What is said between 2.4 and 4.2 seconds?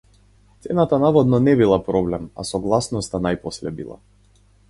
а согласноста најпосле била.